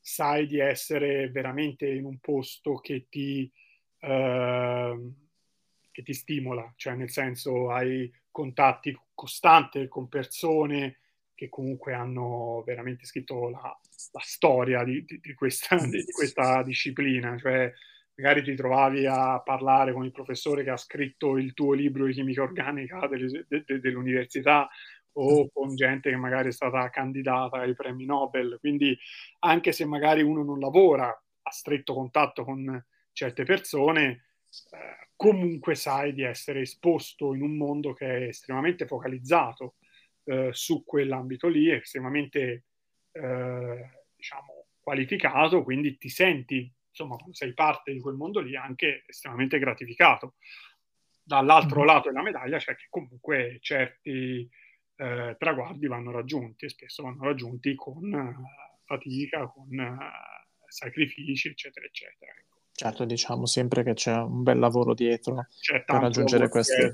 [0.00, 3.50] sai di essere veramente in un posto che ti,
[3.98, 5.12] eh,
[5.90, 11.00] che ti stimola, cioè nel senso hai contatti costanti con persone
[11.34, 13.60] che comunque hanno veramente scritto la,
[14.12, 17.72] la storia di, di, di, questa, di, questa, disciplina, cioè
[18.16, 22.12] magari ti trovavi a parlare con il professore che ha scritto il tuo libro di
[22.12, 24.68] chimica organica delle, de, de, dell'università
[25.16, 28.56] o con gente che magari è stata candidata ai premi Nobel.
[28.60, 28.96] Quindi
[29.40, 34.24] anche se magari uno non lavora a stretto contatto con certe persone,
[34.70, 39.74] eh, comunque sai di essere esposto in un mondo che è estremamente focalizzato
[40.24, 42.64] eh, su quell'ambito lì, estremamente
[43.12, 49.04] eh, diciamo qualificato, quindi ti senti, insomma, quando sei parte di quel mondo lì, anche
[49.06, 50.34] estremamente gratificato.
[51.22, 51.86] Dall'altro mm-hmm.
[51.86, 54.48] lato della medaglia c'è che comunque certi
[54.96, 58.44] eh, traguardi vanno raggiunti e spesso vanno raggiunti con uh,
[58.84, 62.30] fatica, con uh, sacrifici, eccetera, eccetera.
[62.30, 62.60] Ecco.
[62.72, 66.90] Certo, diciamo sempre che c'è un bel lavoro dietro c'è per raggiungere queste.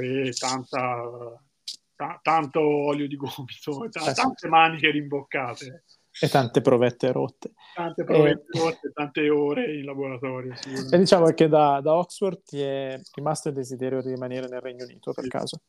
[0.00, 1.42] E tanta,
[2.00, 5.84] t- tanto olio di gomito, t- tante maniche rimboccate.
[6.22, 7.52] E tante provette rotte.
[7.74, 8.60] Tante provette e...
[8.60, 10.54] rotte, tante ore in laboratorio.
[10.90, 14.84] E diciamo che da, da, Oxford ti è rimasto il desiderio di rimanere nel Regno
[14.84, 15.30] Unito, per sì.
[15.30, 15.60] caso.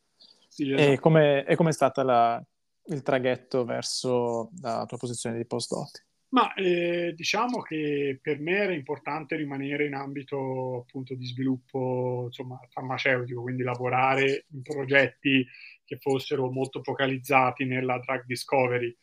[0.48, 0.90] Sì, esatto.
[0.90, 6.04] E come è stato il traghetto verso la tua posizione di postdoc?
[6.32, 12.58] Ma eh, diciamo che per me era importante rimanere in ambito appunto di sviluppo insomma,
[12.70, 15.46] farmaceutico, quindi lavorare in progetti
[15.92, 18.96] che fossero molto focalizzati nella drug discovery.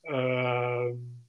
[0.00, 1.24] Uh,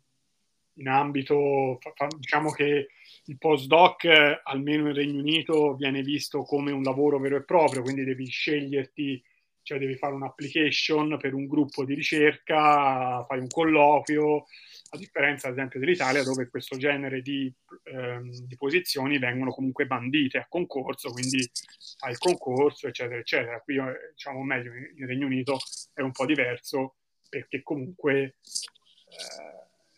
[0.80, 1.80] in ambito,
[2.18, 2.88] diciamo che
[3.26, 4.08] il postdoc,
[4.44, 9.24] almeno in Regno Unito, viene visto come un lavoro vero e proprio, quindi devi sceglierti
[9.68, 14.46] cioè devi fare un'application per un gruppo di ricerca, fai un colloquio,
[14.90, 20.38] a differenza ad esempio dell'Italia dove questo genere di, ehm, di posizioni vengono comunque bandite
[20.38, 21.50] a concorso, quindi
[21.98, 23.60] fai il concorso, eccetera, eccetera.
[23.62, 25.58] Qui, eh, diciamo meglio, in Regno Unito
[25.94, 26.96] è un po' diverso
[27.30, 28.38] perché comunque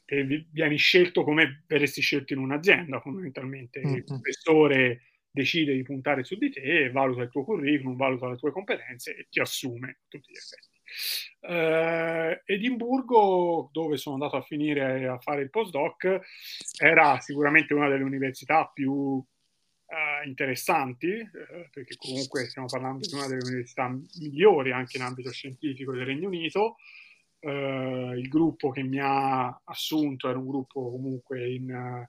[0.06, 3.80] eh, vieni scelto come verresti scelto in un'azienda, fondamentalmente.
[3.80, 3.95] Mm-hmm.
[3.95, 8.52] Il professore decide di puntare su di te, valuta il tuo curriculum, valuta le tue
[8.52, 10.78] competenze e ti assume a tutti gli effetti.
[11.41, 16.19] Uh, Edimburgo, dove sono andato a finire a fare il postdoc,
[16.78, 19.25] era sicuramente una delle università più uh,
[20.25, 23.88] interessanti, uh, perché comunque stiamo parlando di una delle università
[24.19, 26.75] migliori anche in ambito scientifico del Regno Unito.
[27.41, 32.06] il gruppo che mi ha assunto era un gruppo comunque in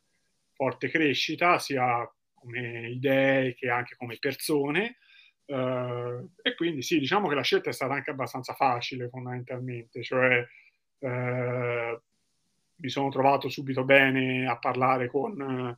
[0.55, 4.97] forte crescita, sia come idee che anche come persone.
[5.51, 10.47] Uh, e quindi sì, diciamo che la scelta è stata anche abbastanza facile fondamentalmente, cioè
[10.99, 12.01] uh,
[12.77, 15.77] mi sono trovato subito bene a parlare con,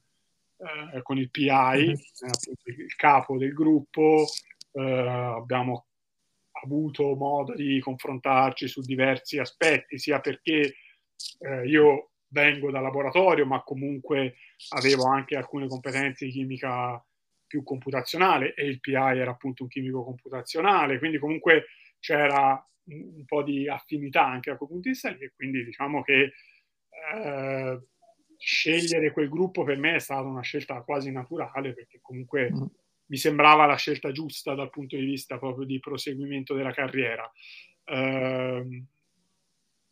[0.56, 1.96] uh, con il PI, mm-hmm.
[2.64, 4.26] il capo del gruppo,
[4.74, 5.86] abbiamo
[6.64, 10.74] avuto modo di confrontarci su diversi aspetti, sia perché
[11.66, 14.36] io vengo dal laboratorio, ma comunque
[14.70, 17.02] avevo anche alcune competenze di chimica
[17.52, 21.66] più computazionale e il PI era appunto un chimico computazionale, quindi comunque
[22.00, 26.32] c'era un po' di affinità anche da quel punto di vista e quindi diciamo che
[27.14, 27.80] eh,
[28.38, 32.62] scegliere quel gruppo per me è stata una scelta quasi naturale perché comunque mm.
[33.08, 37.30] mi sembrava la scelta giusta dal punto di vista proprio di proseguimento della carriera.
[37.84, 38.82] Eh,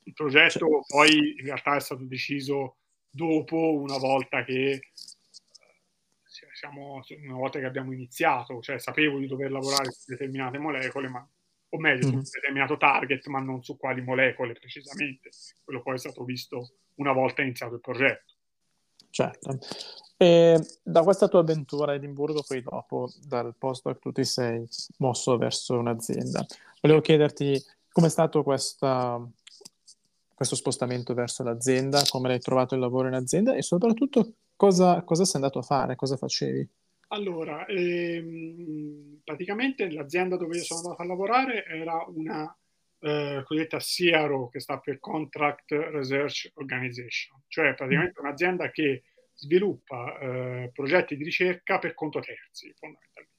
[0.04, 0.80] il progetto cioè.
[0.86, 2.76] poi in realtà è stato deciso
[3.10, 4.80] dopo, una volta che
[6.60, 11.26] siamo, una volta che abbiamo iniziato, cioè sapevo di dover lavorare su determinate molecole, ma,
[11.70, 12.08] o meglio, mm-hmm.
[12.08, 15.30] su un determinato target, ma non su quali molecole precisamente.
[15.64, 18.34] Quello poi è stato visto una volta iniziato il progetto.
[19.08, 19.58] Certo.
[20.18, 24.68] E da questa tua avventura a Edimburgo, poi dopo, dal posto che tu ti sei
[24.98, 26.44] mosso verso un'azienda,
[26.82, 27.58] volevo chiederti
[27.90, 29.18] com'è stato questa,
[30.34, 35.24] questo spostamento verso l'azienda, come l'hai trovato il lavoro in azienda e soprattutto cosa, cosa
[35.24, 36.68] sei andato a fare, cosa facevi?
[37.08, 42.54] Allora, ehm, praticamente l'azienda dove io sono andato a lavorare era una
[42.98, 48.24] eh, cosiddetta CRO, che sta per Contract Research Organization, cioè praticamente mm.
[48.24, 53.38] un'azienda che sviluppa eh, progetti di ricerca per conto terzi, fondamentalmente.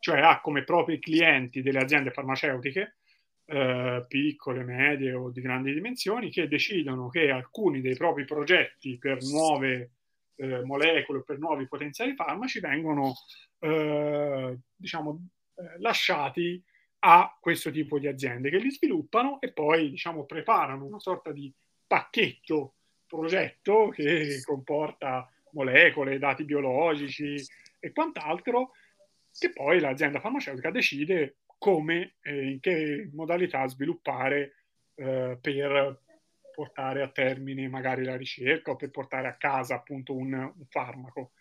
[0.00, 2.96] Cioè ha come propri clienti delle aziende farmaceutiche,
[3.44, 9.22] eh, piccole, medie o di grandi dimensioni, che decidono che alcuni dei propri progetti per
[9.22, 9.90] nuove
[10.36, 13.14] eh, molecole, per nuovi potenziali farmaci, vengono
[13.60, 16.62] eh, diciamo, eh, lasciati
[17.00, 21.52] a questo tipo di aziende che li sviluppano e poi diciamo, preparano una sorta di
[21.86, 22.74] pacchetto
[23.06, 27.36] progetto che comporta molecole, dati biologici
[27.78, 28.72] e quant'altro,
[29.38, 36.02] che poi l'azienda farmaceutica decide come e in che modalità sviluppare eh, per
[36.56, 41.32] portare a termine magari la ricerca o per portare a casa appunto un, un farmaco.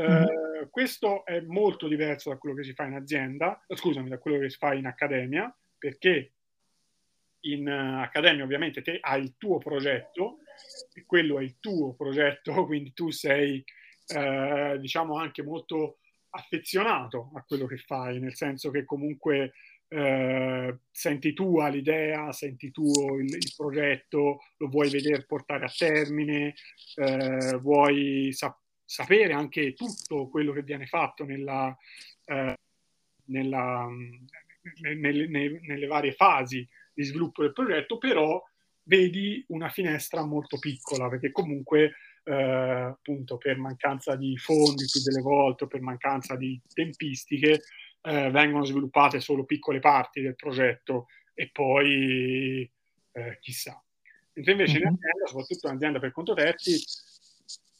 [0.00, 0.22] Mm-hmm.
[0.22, 4.38] Eh, questo è molto diverso da quello che si fa in azienda, scusami, da quello
[4.38, 6.32] che si fa in accademia, perché
[7.40, 10.38] in uh, accademia ovviamente te hai il tuo progetto
[10.94, 13.62] e quello è il tuo progetto, quindi tu sei
[14.14, 15.98] uh, diciamo anche molto
[16.30, 19.52] affezionato a quello che fai, nel senso che comunque
[19.94, 26.54] uh, senti tu l'idea, senti tu il, il, progetto, lo vuoi vedere portare a termine,
[27.60, 31.76] vuoi sapere sapere anche tutto quello che viene fatto nella,
[32.26, 32.56] eh,
[33.26, 33.88] nella,
[34.80, 38.42] nelle, nelle, nelle, varie fasi di sviluppo del progetto, però
[38.84, 45.22] vedi una finestra molto piccola, perché comunque eh, appunto per mancanza di fondi più delle
[45.22, 47.62] volte per mancanza di tempistiche
[48.06, 52.70] eh, vengono sviluppate solo piccole parti del progetto e poi
[53.12, 53.82] eh, chissà.
[54.34, 54.82] Mentre invece mm-hmm.
[54.82, 56.84] in azienda, soprattutto in azienda per conto terzi,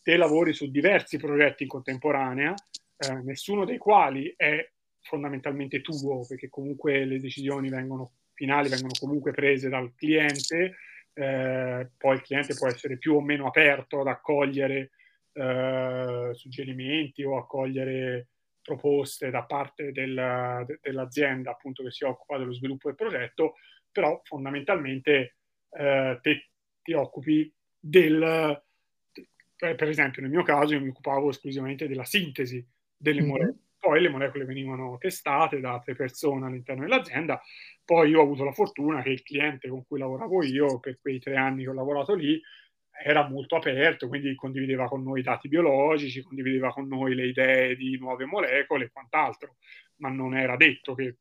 [0.03, 2.55] te lavori su diversi progetti in contemporanea,
[2.97, 4.67] eh, nessuno dei quali è
[5.03, 10.77] fondamentalmente tuo, perché comunque le decisioni vengono, finali vengono comunque prese dal cliente,
[11.13, 14.91] eh, poi il cliente può essere più o meno aperto ad accogliere
[15.33, 18.29] eh, suggerimenti o accogliere
[18.65, 23.57] proposte da parte del, de, dell'azienda appunto che si occupa dello sviluppo del progetto,
[23.93, 25.37] però fondamentalmente
[25.71, 26.49] eh, te
[26.83, 28.63] ti occupi del,
[29.57, 33.29] per esempio nel mio caso io mi occupavo esclusivamente della sintesi delle mm-hmm.
[33.29, 37.41] molecole, poi le molecole venivano testate da altre persone all'interno dell'azienda,
[37.85, 41.19] poi io ho avuto la fortuna che il cliente con cui lavoravo io per quei
[41.19, 42.41] tre anni che ho lavorato lì
[43.03, 47.77] era molto aperto, quindi condivideva con noi i dati biologici, condivideva con noi le idee
[47.77, 49.57] di nuove molecole e quant'altro,
[49.97, 51.17] ma non era detto che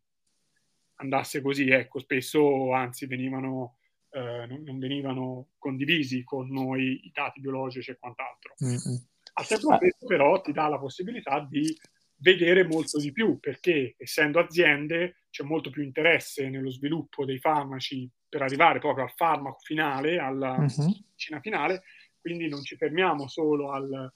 [0.95, 3.77] andasse così, ecco, spesso anzi venivano
[4.13, 8.53] eh, non, non, venivano condivisi con noi i dati biologici e quant'altro.
[8.63, 8.95] Mm-hmm.
[9.33, 11.75] Al tempo stesso però ti dà la possibilità di
[12.17, 18.09] vedere molto di più perché essendo aziende c'è molto più interesse nello sviluppo dei farmaci
[18.33, 20.89] per arrivare proprio al farmaco finale, alla mm-hmm.
[21.05, 21.83] medicina finale,
[22.19, 24.13] quindi non ci fermiamo solo alle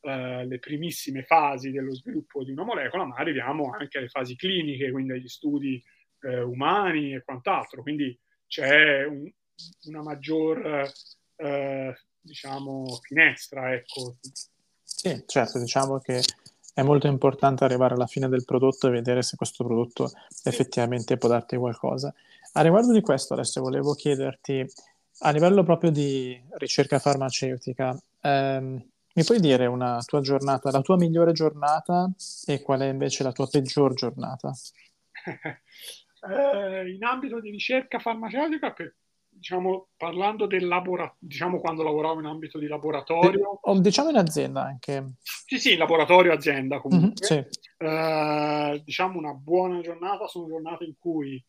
[0.00, 5.12] uh, primissime fasi dello sviluppo di una molecola, ma arriviamo anche alle fasi cliniche, quindi
[5.12, 5.80] agli studi
[6.22, 7.82] uh, umani e quant'altro.
[7.82, 9.30] Quindi c'è un,
[9.84, 10.90] una maggior
[11.36, 14.16] eh, diciamo finestra ecco.
[14.82, 16.20] sì certo diciamo che
[16.74, 20.10] è molto importante arrivare alla fine del prodotto e vedere se questo prodotto
[20.44, 22.12] effettivamente può darti qualcosa
[22.52, 24.64] a riguardo di questo adesso volevo chiederti
[25.22, 30.96] a livello proprio di ricerca farmaceutica ehm, mi puoi dire una tua giornata, la tua
[30.96, 32.08] migliore giornata
[32.46, 34.52] e qual è invece la tua peggior giornata?
[36.30, 38.94] eh, in ambito di ricerca farmaceutica, per,
[39.28, 43.58] diciamo, parlando del laboratorio, diciamo quando lavoravo in ambito di laboratorio.
[43.62, 45.14] O diciamo in azienda anche.
[45.22, 47.26] Sì, sì, laboratorio azienda comunque.
[47.28, 47.58] Mm-hmm, sì.
[47.78, 51.44] eh, diciamo una buona giornata sono giornate in cui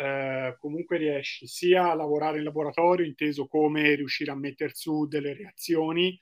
[0.00, 5.34] eh, comunque riesci sia a lavorare in laboratorio, inteso come riuscire a mettere su delle
[5.34, 6.18] reazioni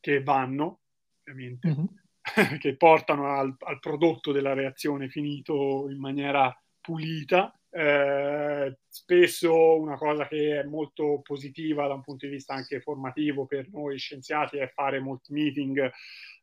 [0.00, 0.80] che vanno,
[1.20, 2.56] ovviamente, mm-hmm.
[2.58, 10.26] che portano al, al prodotto della reazione finito in maniera pulita eh, spesso una cosa
[10.26, 14.72] che è molto positiva da un punto di vista anche formativo per noi scienziati è
[14.72, 15.92] fare molti meeting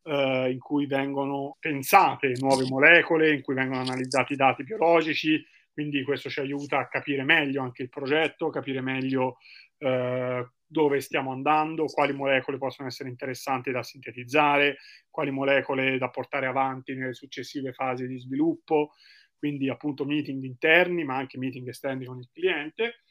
[0.04, 5.44] eh, in cui vengono pensate nuove molecole, in cui vengono analizzati i dati biologici,
[5.74, 9.38] quindi questo ci aiuta a capire meglio anche il progetto, capire meglio
[9.80, 14.78] eh, dove stiamo andando, quali molecole possono essere interessanti da sintetizzare,
[15.10, 18.92] quali molecole da portare avanti nelle successive fasi di sviluppo.
[19.38, 23.02] Quindi appunto meeting interni ma anche meeting esterni con il cliente.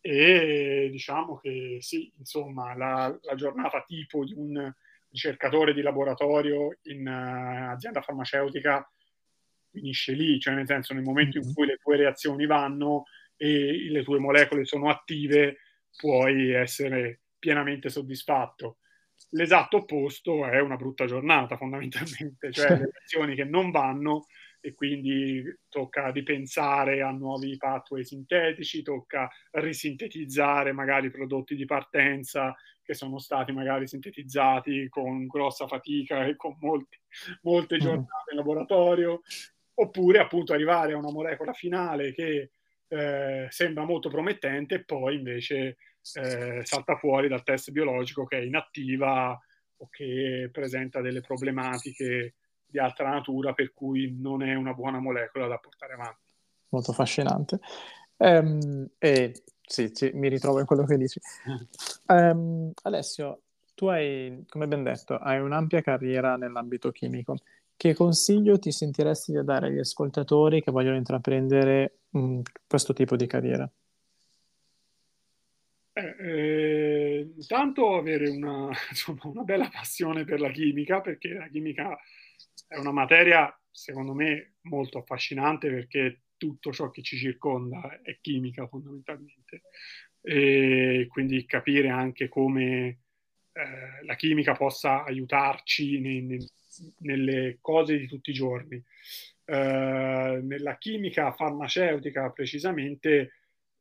[0.00, 4.72] E diciamo che sì, insomma, la, la giornata tipo di un
[5.10, 8.88] ricercatore di laboratorio in uh, azienda farmaceutica
[9.70, 11.54] finisce lì, cioè nel senso nel momento in mm-hmm.
[11.54, 13.04] cui le tue reazioni vanno,
[13.36, 15.60] e le tue molecole sono attive,
[15.96, 18.76] puoi essere pienamente soddisfatto.
[19.30, 24.26] L'esatto opposto è una brutta giornata fondamentalmente, cioè le reazioni che non vanno
[24.60, 32.92] e quindi tocca ripensare a nuovi pathway sintetici, tocca risintetizzare magari prodotti di partenza che
[32.92, 36.98] sono stati magari sintetizzati con grossa fatica e con molti,
[37.42, 37.80] molte mm.
[37.80, 39.22] giornate in laboratorio,
[39.80, 42.50] oppure appunto arrivare a una molecola finale che
[42.88, 45.76] eh, sembra molto promettente e poi invece
[46.14, 49.38] eh, salta fuori dal test biologico che è inattiva
[49.76, 52.34] o che presenta delle problematiche
[52.66, 56.32] di altra natura per cui non è una buona molecola da portare avanti.
[56.68, 57.58] Molto affascinante.
[58.18, 61.18] Um, e sì, sì, mi ritrovo in quello che dici.
[62.06, 63.42] Um, Alessio,
[63.74, 67.36] tu hai, come ben detto, hai un'ampia carriera nell'ambito chimico.
[67.80, 73.16] Che consiglio ti sentiresti di dare agli ascoltatori che vogliono intraprendere mh, mm, questo tipo
[73.16, 73.72] di carriera?
[75.94, 81.98] Eh, eh, intanto avere una, insomma, una bella passione per la chimica, perché la chimica
[82.68, 88.66] è una materia, secondo me, molto affascinante perché tutto ciò che ci circonda è chimica
[88.66, 89.62] fondamentalmente.
[90.20, 92.98] E quindi capire anche come
[93.52, 96.46] eh, la chimica possa aiutarci nei, nei,
[96.98, 98.82] nelle cose di tutti i giorni.
[99.44, 103.32] Eh, nella chimica farmaceutica, precisamente,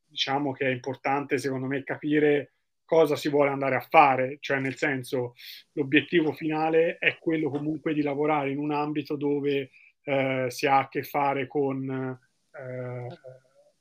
[0.06, 2.54] diciamo che è importante, secondo me, capire
[2.90, 5.36] cosa si vuole andare a fare, cioè nel senso
[5.74, 9.70] l'obiettivo finale è quello comunque di lavorare in un ambito dove
[10.02, 13.08] eh, si ha a che fare con eh,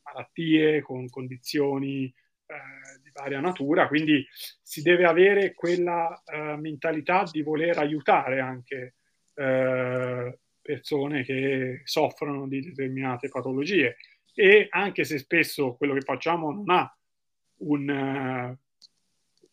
[0.02, 4.26] malattie, con condizioni eh, di varia natura, quindi
[4.62, 8.94] si deve avere quella eh, mentalità di voler aiutare anche
[9.38, 13.96] eh, persone che soffrono di determinate patologie.
[14.34, 16.96] E anche se spesso quello che facciamo non ha
[17.58, 18.56] un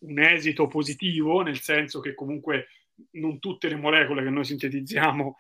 [0.06, 2.68] un esito positivo, nel senso che comunque
[3.12, 5.38] non tutte le molecole che noi sintetizziamo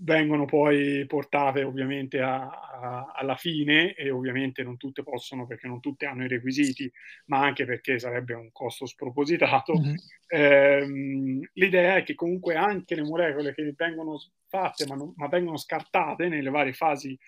[0.00, 5.80] vengono poi portate ovviamente a, a, alla fine e ovviamente non tutte possono perché non
[5.80, 6.90] tutte hanno i requisiti,
[7.26, 9.74] ma anche perché sarebbe un costo spropositato.
[9.74, 9.94] Mm-hmm.
[10.28, 15.56] Ehm, l'idea è che comunque anche le molecole che vengono fatte ma, non, ma vengono
[15.56, 17.18] scartate nelle varie fasi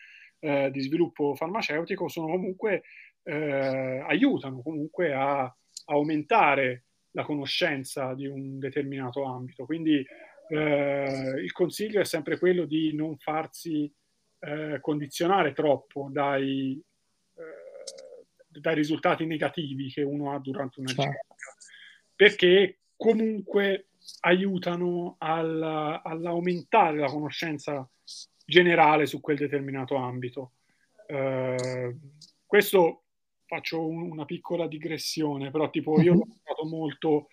[0.41, 2.83] eh, di sviluppo farmaceutico sono comunque
[3.23, 5.55] eh, aiutano comunque a
[5.87, 9.65] aumentare la conoscenza di un determinato ambito.
[9.65, 10.05] Quindi
[10.51, 13.93] eh, il consiglio è sempre quello di non farsi
[14.41, 16.83] eh, condizionare troppo dai,
[17.37, 21.03] eh, dai, risultati negativi che uno ha durante una certo.
[21.03, 21.35] ricerca,
[22.17, 23.87] perché comunque
[24.21, 27.89] aiutano al, all'aumentare la conoscenza
[28.45, 30.53] generale su quel determinato ambito.
[31.07, 31.99] Uh,
[32.47, 33.03] questo
[33.47, 36.21] faccio un, una piccola digressione, però tipo io ho mhm.
[36.21, 37.29] lavorato molto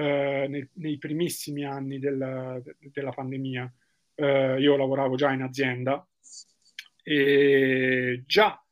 [0.00, 3.70] eh, nei, nei, primissimi anni della, della pandemia.
[4.14, 6.06] Eh, io lavoravo già in azienda
[7.02, 8.62] e già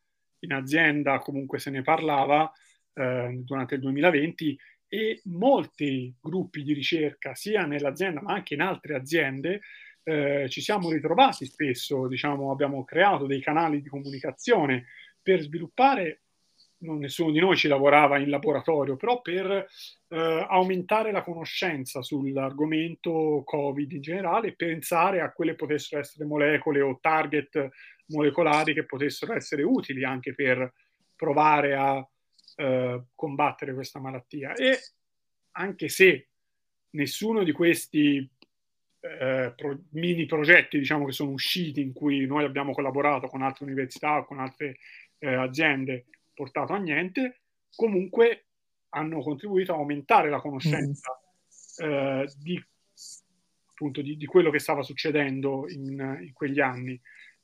[0.40, 2.50] in azienda comunque se ne parlava
[2.94, 4.58] eh, durante il 2020
[4.88, 9.60] e molti gruppi di ricerca, sia nell'azienda ma anche in altre aziende,
[10.04, 14.86] eh, ci siamo ritrovati spesso, diciamo, abbiamo creato dei canali di comunicazione
[15.20, 16.22] per sviluppare
[16.80, 19.66] nessuno di noi ci lavorava in laboratorio, però per
[20.08, 26.98] eh, aumentare la conoscenza sull'argomento Covid in generale, pensare a quelle potessero essere molecole o
[27.00, 27.68] target
[28.06, 30.72] molecolari che potessero essere utili anche per
[31.14, 32.08] provare a
[32.56, 34.54] eh, combattere questa malattia.
[34.54, 34.78] E
[35.52, 36.28] anche se
[36.90, 38.28] nessuno di questi
[39.00, 43.64] eh, pro- mini progetti, diciamo che sono usciti in cui noi abbiamo collaborato con altre
[43.64, 44.78] università o con altre
[45.18, 46.06] eh, aziende,
[46.38, 47.40] portato a niente,
[47.74, 48.44] comunque
[48.90, 51.20] hanno contribuito a aumentare la conoscenza
[51.82, 51.90] mm.
[51.90, 52.64] eh, di,
[53.70, 56.98] appunto, di, di, quello che stava succedendo in, in quegli anni.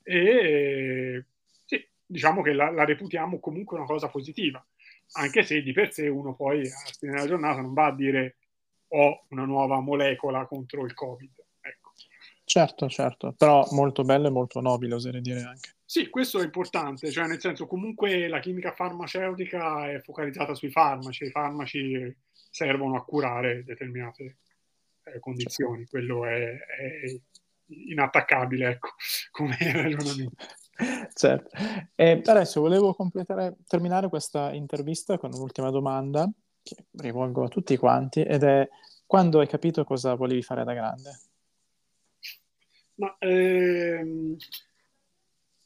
[0.05, 1.25] E
[1.65, 4.65] sì, diciamo che la, la, reputiamo comunque una cosa positiva,
[5.15, 8.37] anche se di per sé uno poi alla fine della giornata non va a dire
[8.89, 11.44] ho una nuova molecola contro il Covid.
[12.47, 15.77] Certo, certo, però molto bello e molto nobile, oserei dire anche.
[15.85, 21.25] Sì, questo è importante, cioè nel senso comunque la chimica farmaceutica è focalizzata sui farmaci,
[21.25, 22.15] i farmaci
[22.51, 24.39] servono a curare determinate
[25.05, 27.21] eh, condizioni, quello è, è,
[27.67, 28.91] inattaccabile, ecco,
[29.33, 30.45] come ragionamento.
[31.15, 31.57] Certo.
[31.95, 36.29] E adesso volevo completare, terminare questa intervista con un'ultima domanda
[36.63, 38.69] che rivolgo a tutti quanti ed è
[39.07, 41.19] quando hai capito cosa volevi fare da grande?
[42.97, 44.37] Ma ehm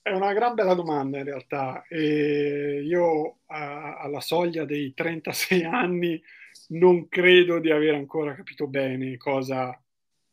[0.02, 1.84] È una gran bella domanda in realtà.
[1.88, 6.22] E io a, alla soglia dei 36 anni
[6.68, 9.78] non credo di aver ancora capito bene cosa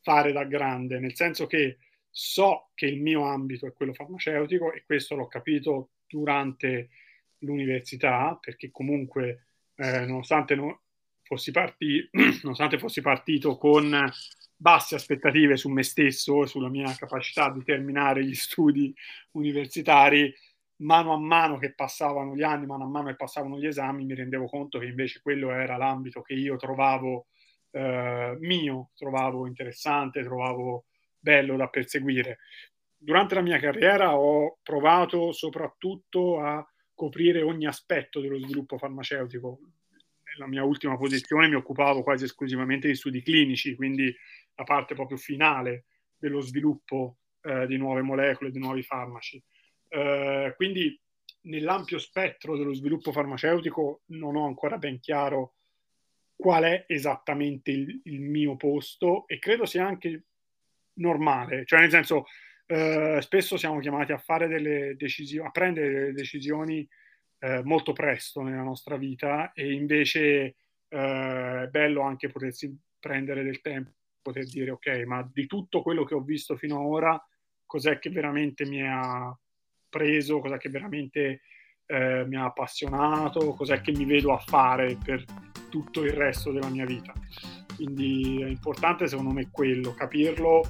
[0.02, 1.78] fare da grande, nel senso che
[2.10, 6.90] so che il mio ambito è quello farmaceutico e questo l'ho capito durante
[7.40, 10.84] l'università, perché comunque eh, nonostante, no,
[11.24, 12.10] fossi partito,
[12.44, 13.94] nonostante fossi partito con
[14.56, 18.94] basse aspettative su me stesso sulla mia capacità di terminare gli studi
[19.32, 20.34] universitari,
[20.78, 24.16] mano a mano che passavano gli anni, mano a mano che passavano gli esami, mi
[24.16, 27.28] rendevo conto che invece quello era l'ambito che io trovavo
[27.72, 30.86] eh, mio, trovavo interessante, trovavo
[31.20, 32.40] bello da perseguire.
[32.98, 39.60] Durante la mia carriera ho provato soprattutto a coprire ogni aspetto dello sviluppo farmaceutico.
[40.36, 44.14] Nella mia ultima posizione mi occupavo quasi esclusivamente di studi clinici, quindi
[44.56, 45.86] la parte proprio finale
[46.18, 49.42] dello sviluppo eh, di nuove molecole, di nuovi farmaci.
[49.88, 51.00] Eh, quindi
[51.42, 55.54] nell'ampio spettro dello sviluppo farmaceutico non ho ancora ben chiaro
[56.36, 60.24] qual è esattamente il, il mio posto e credo sia anche
[60.96, 62.26] normale, cioè nel senso
[62.66, 66.88] eh, spesso siamo chiamati a fare delle decisioni, a prendere delle decisioni
[67.46, 70.56] eh, molto presto nella nostra vita e invece
[70.88, 76.04] eh, è bello anche potersi prendere del tempo, poter dire ok, ma di tutto quello
[76.06, 77.28] che ho visto fino ad ora,
[77.64, 79.38] cos'è che veramente mi ha
[79.88, 81.42] preso, cos'è che veramente
[81.86, 85.24] eh, mi ha appassionato, cos'è che mi vedo a fare per
[85.70, 87.14] tutto il resto della mia vita.
[87.76, 90.64] Quindi è importante secondo me quello, capirlo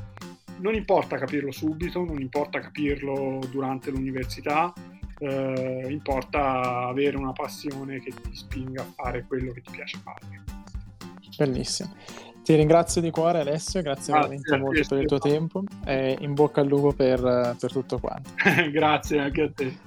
[0.57, 4.73] non importa capirlo subito, non importa capirlo durante l'università,
[5.19, 10.43] eh, importa avere una passione che ti spinga a fare quello che ti piace fare.
[11.37, 11.93] Bellissimo.
[12.43, 16.35] Ti ringrazio di cuore Alessio, grazie, grazie veramente molto per il tuo tempo e in
[16.35, 18.29] bocca al lupo per, per tutto quanto.
[18.71, 19.77] grazie anche a te.